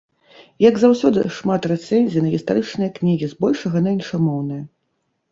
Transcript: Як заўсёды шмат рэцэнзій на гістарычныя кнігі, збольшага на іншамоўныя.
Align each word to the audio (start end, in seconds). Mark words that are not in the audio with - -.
Як 0.69 0.75
заўсёды 0.83 1.19
шмат 1.39 1.67
рэцэнзій 1.71 2.23
на 2.27 2.31
гістарычныя 2.35 2.93
кнігі, 2.95 3.29
збольшага 3.33 3.83
на 3.89 3.93
іншамоўныя. 3.97 4.63